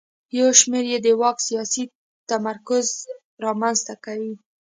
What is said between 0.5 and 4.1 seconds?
شمېر یې د واک سیاسي تمرکز رامنځته